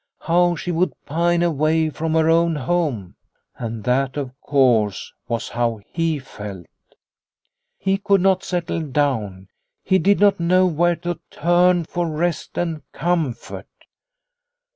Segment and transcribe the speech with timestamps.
[0.21, 3.13] How she would pine, away from her own home!
[3.57, 6.65] And that, of course, was how he felt.
[7.77, 9.49] He could not settle down,
[9.83, 13.67] he did not know where to turn for rest and comfort.